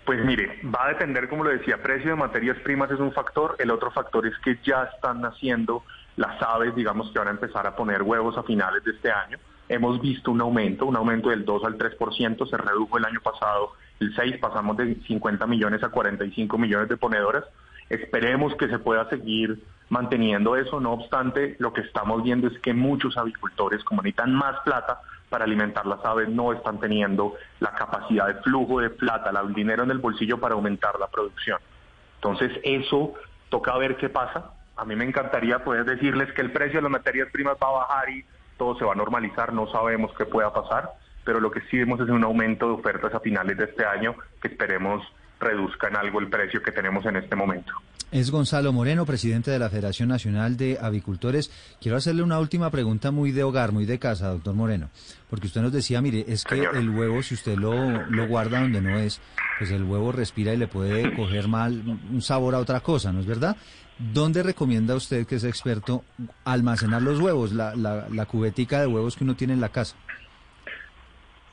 Pues 0.06 0.24
mire, 0.24 0.62
va 0.74 0.86
a 0.86 0.90
depender, 0.90 1.28
como 1.28 1.44
lo 1.44 1.50
decía, 1.50 1.82
precio 1.82 2.12
de 2.12 2.16
materias 2.16 2.58
primas 2.64 2.90
es 2.92 3.00
un 3.00 3.12
factor, 3.12 3.56
el 3.60 3.70
otro 3.72 3.92
factor 3.92 4.26
es 4.26 4.38
que 4.40 4.58
ya 4.64 4.84
están 4.84 5.20
naciendo 5.20 5.84
las 6.16 6.42
aves, 6.42 6.74
digamos 6.76 7.12
que 7.12 7.20
van 7.20 7.28
a 7.28 7.32
empezar 7.32 7.68
a 7.68 7.76
poner 7.76 8.04
huevos 8.04 8.38
a 8.38 8.44
finales 8.44 8.84
de 8.86 8.92
este 8.92 9.12
año. 9.12 9.38
Hemos 9.68 10.00
visto 10.02 10.32
un 10.32 10.40
aumento, 10.40 10.86
un 10.86 10.96
aumento 10.96 11.30
del 11.30 11.44
2 11.44 11.64
al 11.66 11.78
3%, 11.78 12.46
se 12.46 12.56
redujo 12.56 12.98
el 12.98 13.04
año 13.06 13.20
pasado 13.22 13.74
el 14.00 14.16
6, 14.16 14.38
pasamos 14.38 14.78
de 14.78 14.96
50 15.08 15.46
millones 15.46 15.84
a 15.84 15.90
45 15.90 16.58
millones 16.58 16.88
de 16.88 16.96
ponedoras. 16.96 17.44
Esperemos 17.90 18.56
que 18.56 18.68
se 18.68 18.80
pueda 18.80 19.10
seguir 19.10 19.64
manteniendo 19.90 20.56
eso, 20.58 20.80
no 20.82 20.94
obstante, 20.94 21.56
lo 21.60 21.72
que 21.72 21.82
estamos 21.82 22.22
viendo 22.24 22.48
es 22.48 22.60
que 22.60 22.74
muchos 22.74 23.16
avicultores, 23.18 23.84
como 23.86 24.02
necesitan 24.02 24.34
más 24.34 24.60
plata 24.66 25.00
para 25.30 25.46
alimentar 25.46 25.86
las 25.86 26.04
aves, 26.04 26.28
no 26.30 26.52
están 26.54 26.80
teniendo 26.80 27.36
la 27.60 27.72
capacidad 27.74 28.28
de 28.28 28.36
flujo 28.42 28.80
de 28.82 28.90
plata, 28.90 29.32
la- 29.32 29.42
el 29.42 29.54
dinero 29.54 29.84
en 29.84 29.92
el 29.92 30.00
bolsillo 30.00 30.40
para 30.40 30.56
aumentar 30.56 31.00
la 31.00 31.08
producción. 31.08 31.60
Entonces, 32.16 32.52
eso 32.64 33.14
toca 33.50 33.78
ver 33.78 33.96
qué 33.98 34.10
pasa. 34.10 34.52
A 34.76 34.84
mí 34.86 34.96
me 34.96 35.06
encantaría 35.06 35.64
poder 35.64 35.86
decirles 35.86 36.32
que 36.34 36.42
el 36.42 36.52
precio 36.52 36.80
de 36.80 36.84
las 36.84 36.92
materias 36.92 37.30
primas 37.32 37.56
va 37.62 37.68
a 37.70 37.72
bajar 37.88 38.10
y 38.10 38.26
todo 38.58 38.78
se 38.78 38.86
va 38.86 38.92
a 38.94 38.96
normalizar, 38.96 39.54
no 39.54 39.68
sabemos 39.72 40.12
qué 40.18 40.26
pueda 40.26 40.52
pasar, 40.54 40.92
pero 41.24 41.40
lo 41.40 41.52
que 41.52 41.62
sí 41.62 41.78
vemos 41.78 42.00
es 42.00 42.10
un 42.10 42.24
aumento 42.24 42.68
de 42.68 42.74
ofertas 42.74 43.14
a 43.14 43.20
finales 43.20 43.58
de 43.58 43.66
este 43.66 43.86
año 43.86 44.16
que 44.42 44.48
esperemos 44.50 45.04
reduzca 45.40 45.88
en 45.88 45.96
algo 45.96 46.20
el 46.20 46.30
precio 46.30 46.62
que 46.62 46.72
tenemos 46.72 47.06
en 47.06 47.18
este 47.18 47.36
momento. 47.36 47.74
Es 48.10 48.32
Gonzalo 48.32 48.72
Moreno, 48.72 49.06
presidente 49.06 49.52
de 49.52 49.60
la 49.60 49.70
Federación 49.70 50.08
Nacional 50.08 50.56
de 50.56 50.78
Avicultores. 50.82 51.52
Quiero 51.82 51.98
hacerle 51.98 52.24
una 52.24 52.40
última 52.40 52.72
pregunta 52.72 53.12
muy 53.12 53.32
de 53.34 53.44
hogar, 53.44 53.74
muy 53.74 53.86
de 53.86 54.00
casa, 54.00 54.30
doctor 54.30 54.56
Moreno, 54.56 54.90
porque 55.30 55.48
usted 55.48 55.62
nos 55.62 55.74
decía, 55.74 56.02
mire, 56.02 56.24
es 56.26 56.46
que 56.46 56.56
Señor. 56.56 56.78
el 56.78 56.90
huevo, 56.90 57.22
si 57.22 57.34
usted 57.34 57.58
lo, 57.58 58.06
lo 58.06 58.28
guarda 58.28 58.62
donde 58.62 58.80
no 58.80 58.98
es, 58.98 59.20
pues 59.60 59.72
el 59.72 59.84
huevo 59.84 60.14
respira 60.14 60.54
y 60.54 60.58
le 60.58 60.68
puede 60.68 61.14
coger 61.18 61.50
mal 61.50 61.84
un 62.10 62.22
sabor 62.22 62.56
a 62.56 62.60
otra 62.60 62.80
cosa, 62.80 63.12
¿no 63.12 63.20
es 63.20 63.26
verdad? 63.26 63.58
¿Dónde 64.00 64.42
recomienda 64.42 64.96
usted, 64.96 65.28
que 65.28 65.36
es 65.36 65.44
experto, 65.44 66.06
almacenar 66.46 67.02
los 67.02 67.20
huevos, 67.20 67.52
la, 67.52 67.76
la, 67.76 68.08
la 68.10 68.26
cubetica 68.26 68.80
de 68.80 68.88
huevos 68.88 69.18
que 69.18 69.26
uno 69.26 69.36
tiene 69.36 69.52
en 69.54 69.60
la 69.60 69.70
casa? 69.70 69.98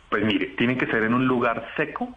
Pues 0.09 0.23
mire, 0.25 0.55
tiene 0.57 0.77
que 0.77 0.87
ser 0.87 1.03
en 1.03 1.15
un 1.15 1.27
lugar 1.27 1.67
seco, 1.77 2.15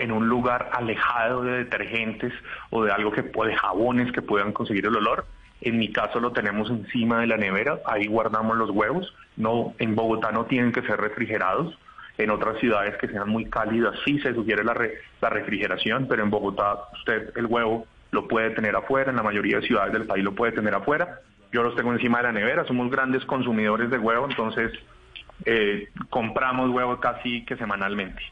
en 0.00 0.12
un 0.12 0.28
lugar 0.28 0.70
alejado 0.72 1.42
de 1.42 1.58
detergentes 1.58 2.32
o 2.70 2.82
de 2.84 2.92
algo 2.92 3.12
que 3.12 3.22
de 3.22 3.56
jabones 3.56 4.10
que 4.12 4.22
puedan 4.22 4.52
conseguir 4.52 4.86
el 4.86 4.96
olor. 4.96 5.26
En 5.60 5.78
mi 5.78 5.92
caso 5.92 6.20
lo 6.20 6.32
tenemos 6.32 6.70
encima 6.70 7.20
de 7.20 7.26
la 7.26 7.36
nevera, 7.36 7.78
ahí 7.86 8.06
guardamos 8.06 8.56
los 8.56 8.70
huevos. 8.70 9.14
No, 9.36 9.74
en 9.78 9.94
Bogotá 9.94 10.32
no 10.32 10.46
tienen 10.46 10.72
que 10.72 10.82
ser 10.82 11.00
refrigerados. 11.00 11.78
En 12.18 12.30
otras 12.30 12.58
ciudades 12.58 12.96
que 12.98 13.08
sean 13.08 13.28
muy 13.28 13.44
cálidas 13.46 13.94
sí 14.04 14.18
se 14.20 14.34
sugiere 14.34 14.64
la, 14.64 14.74
re- 14.74 14.94
la 15.20 15.30
refrigeración, 15.30 16.06
pero 16.08 16.22
en 16.22 16.30
Bogotá 16.30 16.76
usted 16.94 17.32
el 17.36 17.46
huevo 17.46 17.86
lo 18.10 18.26
puede 18.26 18.50
tener 18.50 18.74
afuera, 18.74 19.10
en 19.10 19.16
la 19.16 19.22
mayoría 19.22 19.58
de 19.60 19.66
ciudades 19.66 19.92
del 19.92 20.06
país 20.06 20.24
lo 20.24 20.34
puede 20.34 20.52
tener 20.52 20.74
afuera. 20.74 21.20
Yo 21.52 21.62
los 21.62 21.74
tengo 21.76 21.92
encima 21.92 22.18
de 22.18 22.24
la 22.24 22.32
nevera, 22.32 22.64
somos 22.64 22.90
grandes 22.90 23.24
consumidores 23.24 23.90
de 23.90 23.98
huevo, 23.98 24.26
entonces 24.28 24.72
eh, 25.44 25.88
compramos 26.10 26.70
huevo 26.70 27.00
casi 27.00 27.44
que 27.44 27.56
semanalmente. 27.56 28.22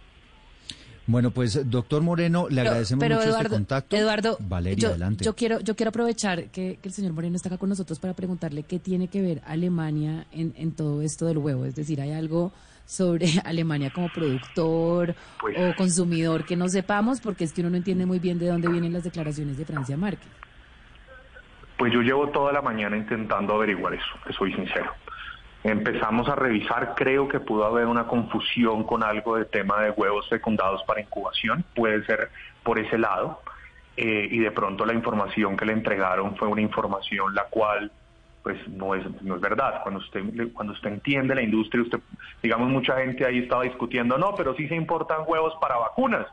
Bueno, 1.08 1.30
pues, 1.30 1.68
doctor 1.70 2.02
Moreno, 2.02 2.48
le 2.50 2.56
Pero- 2.56 2.68
agradecemos 2.68 3.00
pero 3.00 3.14
mucho 3.16 3.28
Eduardo, 3.28 3.46
este 3.46 3.56
contacto. 3.56 3.96
Eduardo, 3.96 4.36
Valeria, 4.40 4.78
yo, 4.78 4.88
adelante. 4.90 5.24
yo 5.24 5.34
quiero, 5.34 5.58
yo 5.60 5.74
quiero 5.74 5.88
aprovechar 5.88 6.44
que, 6.50 6.78
que 6.82 6.88
el 6.88 6.92
señor 6.94 7.14
Moreno 7.14 7.34
está 7.34 7.48
acá 7.48 7.56
con 7.56 7.70
nosotros 7.70 7.98
para 7.98 8.12
preguntarle 8.14 8.62
qué 8.62 8.78
tiene 8.78 9.08
que 9.08 9.22
ver 9.22 9.40
Alemania 9.46 10.26
en, 10.32 10.52
en 10.56 10.72
todo 10.72 11.00
esto 11.00 11.24
del 11.24 11.38
huevo. 11.38 11.64
Es 11.64 11.74
decir, 11.74 12.00
¿hay 12.02 12.12
algo 12.12 12.52
sobre 12.84 13.26
Alemania 13.46 13.90
como 13.90 14.08
productor 14.12 15.14
Pues- 15.40 15.56
o 15.58 15.74
consumidor 15.76 16.44
que 16.44 16.56
no 16.56 16.68
sepamos? 16.68 17.20
Porque 17.22 17.44
es 17.44 17.54
que 17.54 17.62
uno 17.62 17.70
no 17.70 17.78
entiende 17.78 18.04
muy 18.04 18.18
bien 18.18 18.38
de 18.38 18.46
dónde 18.48 18.68
vienen 18.68 18.92
las 18.92 19.04
declaraciones 19.04 19.56
de 19.56 19.64
Francia 19.64 19.96
Márquez. 19.96 20.28
Pues 21.78 21.90
yo 21.92 22.02
llevo 22.02 22.28
toda 22.28 22.52
la 22.52 22.60
mañana 22.60 22.96
intentando 22.98 23.54
averiguar 23.54 23.94
eso, 23.94 24.04
te 24.26 24.32
soy 24.34 24.52
sincero. 24.52 24.92
Empezamos 25.64 26.28
a 26.28 26.36
revisar, 26.36 26.94
creo 26.94 27.28
que 27.28 27.40
pudo 27.40 27.64
haber 27.64 27.86
una 27.86 28.06
confusión 28.06 28.84
con 28.84 29.02
algo 29.02 29.36
de 29.36 29.44
tema 29.44 29.80
de 29.82 29.90
huevos 29.90 30.28
fecundados 30.28 30.82
para 30.84 31.00
incubación, 31.00 31.64
puede 31.74 32.04
ser 32.04 32.30
por 32.62 32.78
ese 32.78 32.96
lado, 32.96 33.40
eh, 33.96 34.28
y 34.30 34.38
de 34.38 34.52
pronto 34.52 34.86
la 34.86 34.94
información 34.94 35.56
que 35.56 35.64
le 35.64 35.72
entregaron 35.72 36.36
fue 36.36 36.46
una 36.46 36.60
información 36.60 37.34
la 37.34 37.44
cual 37.44 37.90
pues 38.42 38.56
no 38.68 38.94
es, 38.94 39.04
no 39.22 39.34
es 39.34 39.40
verdad. 39.40 39.82
Cuando 39.82 40.00
usted, 40.00 40.22
cuando 40.54 40.72
usted 40.72 40.90
entiende 40.90 41.34
la 41.34 41.42
industria, 41.42 41.82
usted, 41.82 42.00
digamos, 42.42 42.70
mucha 42.70 42.96
gente 42.96 43.26
ahí 43.26 43.40
estaba 43.40 43.64
discutiendo, 43.64 44.16
no, 44.16 44.34
pero 44.36 44.54
sí 44.54 44.68
se 44.68 44.76
importan 44.76 45.24
huevos 45.26 45.54
para 45.60 45.76
vacunas. 45.76 46.26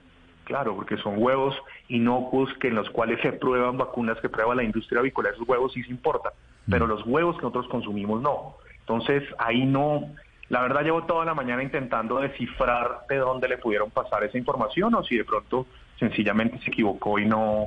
Claro, 0.46 0.76
porque 0.76 0.96
son 0.98 1.16
huevos 1.18 1.56
inocuos 1.88 2.54
que 2.60 2.68
en 2.68 2.76
los 2.76 2.90
cuales 2.92 3.20
se 3.22 3.34
prueban 3.34 3.78
vacunas 3.78 4.20
que 4.22 4.30
prueba 4.30 4.54
la 4.54 4.64
industria 4.64 5.00
avícola. 5.00 5.32
Esos 5.32 5.48
huevos 5.48 5.74
sí 5.74 5.84
se 5.84 5.90
importan, 5.90 6.32
pero 6.70 6.86
los 6.86 7.06
huevos 7.06 7.36
que 7.36 7.42
nosotros 7.42 7.68
consumimos 7.68 8.22
no. 8.22 8.56
Entonces 8.88 9.24
ahí 9.40 9.66
no, 9.66 10.04
la 10.50 10.62
verdad 10.62 10.84
llevo 10.84 11.04
toda 11.06 11.26
la 11.26 11.34
mañana 11.34 11.64
intentando 11.64 12.20
descifrar 12.20 13.00
de 13.10 13.18
dónde 13.18 13.48
le 13.48 13.58
pudieron 13.58 13.90
pasar 13.90 14.24
esa 14.24 14.38
información 14.38 14.94
o 14.96 15.04
si 15.04 15.18
de 15.18 15.26
pronto 15.26 15.66
sencillamente 16.00 16.60
se 16.64 16.70
equivocó 16.70 17.18
y 17.20 17.26
no 17.26 17.66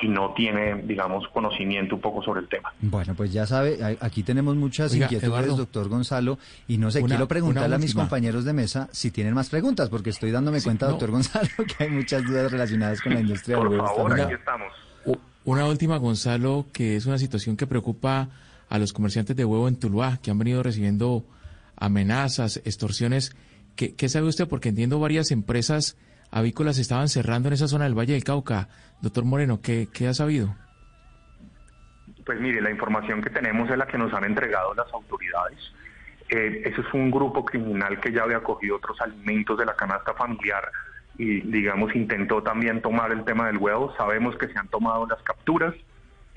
y 0.00 0.06
no 0.06 0.32
tiene, 0.34 0.76
digamos, 0.82 1.26
conocimiento 1.28 1.96
un 1.96 2.00
poco 2.00 2.22
sobre 2.22 2.40
el 2.40 2.48
tema. 2.48 2.72
Bueno, 2.80 3.14
pues 3.16 3.32
ya 3.32 3.46
sabe, 3.46 3.96
aquí 4.00 4.22
tenemos 4.22 4.54
muchas 4.54 4.92
Oiga, 4.92 5.06
inquietudes, 5.06 5.28
Eduardo. 5.30 5.56
doctor 5.56 5.88
Gonzalo, 5.88 6.38
y 6.68 6.78
no 6.78 6.90
sé, 6.92 7.00
Una- 7.00 7.08
quiero 7.08 7.26
preguntarle 7.26 7.74
a 7.74 7.78
mis 7.78 7.94
compañeros 7.94 8.44
de 8.44 8.52
mesa 8.52 8.88
si 8.92 9.10
tienen 9.10 9.34
más 9.34 9.48
preguntas, 9.48 9.88
porque 9.88 10.10
estoy 10.10 10.30
dándome 10.30 10.60
Sí, 10.60 10.66
cuenta, 10.66 10.86
no. 10.86 10.92
doctor 10.92 11.10
Gonzalo, 11.10 11.48
que 11.78 11.84
hay 11.84 11.90
muchas 11.90 12.24
dudas 12.24 12.52
relacionadas 12.52 13.00
con 13.00 13.14
la 13.14 13.20
industria 13.20 13.56
del 13.56 13.66
Por 13.66 13.76
favor, 13.78 14.20
aquí 14.20 14.34
estamos. 14.34 14.72
Una 15.44 15.66
última, 15.66 15.96
Gonzalo, 15.96 16.66
que 16.72 16.94
es 16.94 17.06
una 17.06 17.18
situación 17.18 17.56
que 17.56 17.66
preocupa 17.66 18.28
a 18.68 18.78
los 18.78 18.92
comerciantes 18.92 19.36
de 19.36 19.44
huevo 19.44 19.68
en 19.68 19.76
Tuluá, 19.76 20.18
que 20.22 20.30
han 20.30 20.38
venido 20.38 20.62
recibiendo 20.62 21.24
amenazas, 21.76 22.60
extorsiones. 22.64 23.34
¿Qué, 23.76 24.08
sabe 24.08 24.26
usted? 24.26 24.48
Porque 24.48 24.70
entiendo 24.70 24.98
varias 24.98 25.30
empresas 25.30 25.96
avícolas 26.30 26.78
estaban 26.78 27.08
cerrando 27.08 27.48
en 27.48 27.54
esa 27.54 27.68
zona 27.68 27.84
del 27.84 27.96
Valle 27.96 28.14
del 28.14 28.24
Cauca. 28.24 28.68
Doctor 29.00 29.24
Moreno, 29.24 29.60
¿qué, 29.62 29.88
ha 30.08 30.14
sabido? 30.14 30.54
Pues 32.26 32.40
mire, 32.40 32.60
la 32.60 32.70
información 32.70 33.22
que 33.22 33.30
tenemos 33.30 33.70
es 33.70 33.78
la 33.78 33.86
que 33.86 33.96
nos 33.96 34.12
han 34.12 34.24
entregado 34.24 34.74
las 34.74 34.92
autoridades. 34.92 35.58
Eh, 36.28 36.62
ese 36.64 36.82
fue 36.82 37.00
un 37.00 37.10
grupo 37.10 37.44
criminal 37.44 38.00
que 38.00 38.12
ya 38.12 38.24
había 38.24 38.40
cogido 38.40 38.76
otros 38.76 39.00
alimentos 39.00 39.56
de 39.58 39.64
la 39.64 39.74
canasta 39.76 40.12
familiar 40.12 40.70
y, 41.16 41.40
digamos, 41.40 41.94
intentó 41.94 42.42
también 42.42 42.82
tomar 42.82 43.12
el 43.12 43.24
tema 43.24 43.46
del 43.46 43.58
huevo. 43.58 43.94
Sabemos 43.96 44.36
que 44.36 44.48
se 44.48 44.58
han 44.58 44.68
tomado 44.68 45.06
las 45.06 45.22
capturas, 45.22 45.74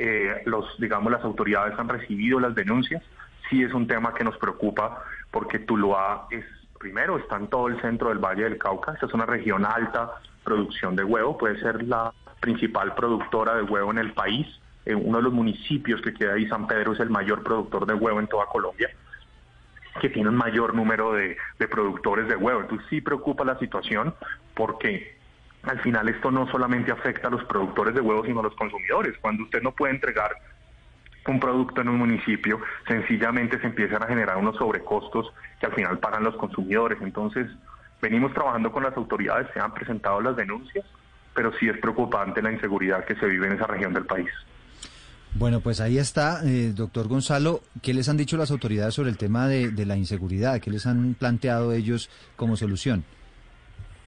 eh, 0.03 0.41
los, 0.46 0.65
digamos, 0.79 1.12
las 1.12 1.24
autoridades 1.24 1.77
han 1.77 1.88
recibido 1.88 2.39
las 2.39 2.55
denuncias. 2.55 3.03
Sí 3.50 3.62
es 3.62 3.72
un 3.72 3.86
tema 3.86 4.15
que 4.15 4.24
nos 4.24 4.36
preocupa 4.38 5.03
porque 5.29 5.60
Tuluá 5.60 6.27
es, 6.31 6.43
primero, 6.79 7.17
está 7.17 7.38
en 7.38 7.48
todo 7.48 7.67
el 7.67 7.79
centro 7.81 8.10
del 8.10 8.17
Valle 8.17 8.43
del 8.43 8.58
Cauca. 8.58 8.93
Esta 8.93 9.05
es 9.05 9.13
una 9.13 9.27
región 9.27 9.63
alta 9.63 10.13
producción 10.43 10.96
de 10.96 11.03
huevo, 11.03 11.38
puede 11.38 11.60
ser 11.60 11.84
la 11.84 12.12
principal 12.39 12.96
productora 12.96 13.53
de 13.53 13.62
huevo 13.62 13.91
en 13.91 14.00
el 14.00 14.13
país. 14.13 14.48
Eh, 14.86 14.96
uno 14.96 15.20
de 15.20 15.24
los 15.25 15.34
municipios 15.34 16.01
que 16.01 16.15
queda 16.15 16.34
ahí, 16.34 16.48
San 16.48 16.65
Pedro, 16.65 16.93
es 16.93 17.00
el 17.00 17.12
mayor 17.12 17.43
productor 17.43 17.86
de 17.86 17.93
huevo 17.93 18.20
en 18.20 18.27
toda 18.27 18.48
Colombia 18.48 18.89
que 20.00 20.10
tiene 20.10 20.29
un 20.29 20.36
mayor 20.36 20.74
número 20.74 21.12
de, 21.12 21.38
de 21.60 21.67
productores 21.67 22.27
de 22.27 22.38
huevo. 22.38 22.62
Entonces 22.62 22.88
sí 22.89 23.01
preocupa 23.01 23.43
la 23.43 23.60
situación 23.60 24.15
porque 24.55 25.21
al 25.63 25.80
final 25.82 26.10
esto 26.10 26.32
no 26.32 26.50
solamente 26.50 26.91
afecta 26.91 27.27
a 27.27 27.32
los 27.32 27.44
productores 27.46 27.94
de 27.94 28.01
huevos, 28.01 28.25
sino 28.25 28.39
a 28.39 28.44
los 28.44 28.56
consumidores. 28.56 29.18
Cuando 29.20 29.44
usted 29.44 29.62
no 29.62 29.72
puede 29.72 29.94
entregar 29.94 30.32
un 31.27 31.39
producto 31.39 31.82
en 31.82 31.89
un 31.89 31.98
municipio, 31.98 32.60
sencillamente 32.88 33.60
se 33.60 33.68
empiezan 33.68 34.01
a 34.03 34.08
generar 34.08 34.38
unos 34.38 34.58
sobrecostos 34.58 35.32
que 35.60 35.68
al 35.68 35.74
final 35.74 36.00
pagan 36.00 36.24
los 36.24 36.36
consumidores. 36.36 37.00
Entonces, 37.01 37.48
venimos 38.01 38.34
trabajando 38.34 38.72
con 38.72 38.84
las 38.84 38.98
autoridades, 38.98 39.48
se 39.53 39.60
han 39.60 39.74
presentado 39.74 40.20
las 40.20 40.36
denuncias, 40.36 40.86
pero 41.36 41.51
sí 41.60 41.70
es 41.70 41.77
preocupante 41.77 42.41
la 42.41 42.51
inseguridad 42.51 43.06
que 43.06 43.15
se 43.15 43.27
vive 43.27 43.48
en 43.48 43.53
esa 43.53 43.68
región 43.68 43.94
del 43.94 44.06
país. 44.06 44.30
Bueno, 45.34 45.62
pues 45.62 45.80
ahí 45.80 45.98
está, 45.98 46.41
eh, 46.44 46.74
doctor 46.75 47.08
Gonzalo. 47.08 47.62
¿Qué 47.82 47.94
les 47.94 48.10
han 48.10 48.18
dicho 48.18 48.36
las 48.36 48.51
autoridades 48.51 48.96
sobre 48.96 49.12
el 49.12 49.18
tema 49.18 49.48
de, 49.48 49.70
de 49.70 49.86
la 49.86 49.96
inseguridad? 49.96 50.60
¿Qué 50.60 50.72
les 50.72 50.86
han 50.86 51.13
planteado 51.13 51.72
ellos 51.72 52.10
como 52.36 52.58
solución? 52.58 53.06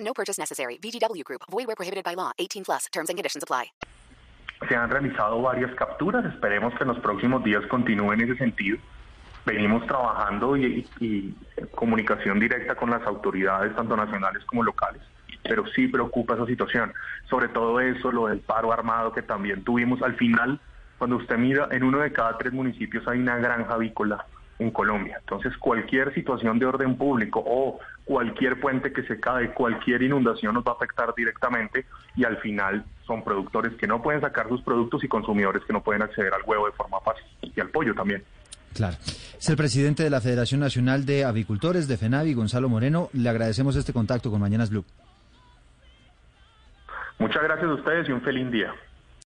No 0.00 0.12
purchase 0.14 0.38
necessary. 0.38 0.78
VGW 0.78 1.24
Group. 1.24 1.42
Void 1.50 1.66
where 1.66 1.76
prohibited 1.76 2.04
by 2.04 2.14
law. 2.14 2.32
18 2.38 2.64
plus. 2.64 2.86
Terms 2.92 3.10
and 3.10 3.16
conditions 3.16 3.42
apply. 3.42 3.72
Se 4.68 4.74
han 4.74 4.90
realizado 4.90 5.40
varias 5.40 5.72
capturas. 5.76 6.24
Esperemos 6.24 6.74
que 6.74 6.82
en 6.82 6.88
los 6.88 6.98
próximos 6.98 7.44
días 7.44 7.64
continúe 7.66 8.12
en 8.12 8.22
ese 8.22 8.36
sentido. 8.36 8.78
Venimos 9.46 9.86
trabajando 9.86 10.56
y, 10.56 10.86
y 11.00 11.34
comunicación 11.74 12.40
directa 12.40 12.74
con 12.74 12.90
las 12.90 13.02
autoridades, 13.06 13.74
tanto 13.76 13.96
nacionales 13.96 14.44
como 14.44 14.62
locales 14.62 15.00
pero 15.48 15.66
sí 15.68 15.88
preocupa 15.88 16.34
esa 16.34 16.46
situación. 16.46 16.92
Sobre 17.28 17.48
todo 17.48 17.80
eso, 17.80 18.12
lo 18.12 18.26
del 18.26 18.40
paro 18.40 18.72
armado 18.72 19.12
que 19.12 19.22
también 19.22 19.64
tuvimos. 19.64 20.02
Al 20.02 20.14
final, 20.16 20.60
cuando 20.98 21.16
usted 21.16 21.38
mira, 21.38 21.68
en 21.70 21.82
uno 21.82 22.00
de 22.00 22.12
cada 22.12 22.36
tres 22.36 22.52
municipios 22.52 23.06
hay 23.08 23.18
una 23.18 23.36
granja 23.38 23.74
avícola 23.74 24.26
en 24.58 24.70
Colombia. 24.70 25.18
Entonces, 25.20 25.56
cualquier 25.58 26.12
situación 26.14 26.58
de 26.58 26.66
orden 26.66 26.96
público 26.96 27.42
o 27.44 27.78
cualquier 28.04 28.58
puente 28.60 28.92
que 28.92 29.02
se 29.02 29.20
cae, 29.20 29.52
cualquier 29.52 30.02
inundación 30.02 30.54
nos 30.54 30.64
va 30.64 30.72
a 30.72 30.74
afectar 30.74 31.14
directamente 31.16 31.86
y 32.16 32.24
al 32.24 32.38
final 32.38 32.84
son 33.06 33.22
productores 33.22 33.74
que 33.74 33.86
no 33.86 34.02
pueden 34.02 34.20
sacar 34.20 34.48
sus 34.48 34.62
productos 34.62 35.04
y 35.04 35.08
consumidores 35.08 35.62
que 35.64 35.72
no 35.72 35.82
pueden 35.82 36.02
acceder 36.02 36.32
al 36.34 36.42
huevo 36.44 36.66
de 36.66 36.72
forma 36.72 37.00
fácil 37.00 37.24
y 37.42 37.60
al 37.60 37.68
pollo 37.68 37.94
también. 37.94 38.22
Claro. 38.74 38.96
Es 39.38 39.48
el 39.48 39.56
presidente 39.56 40.02
de 40.02 40.10
la 40.10 40.20
Federación 40.20 40.60
Nacional 40.60 41.06
de 41.06 41.24
Avicultores 41.24 41.88
de 41.88 41.96
FENAVI, 41.96 42.34
Gonzalo 42.34 42.68
Moreno. 42.68 43.08
Le 43.12 43.28
agradecemos 43.28 43.76
este 43.76 43.92
contacto 43.92 44.30
con 44.30 44.40
Mañanas 44.40 44.70
Blue. 44.70 44.84
Muchas 47.18 47.42
gracias 47.42 47.68
a 47.68 47.74
ustedes 47.74 48.08
y 48.08 48.12
un 48.12 48.20
feliz 48.20 48.50
día. 48.50 48.72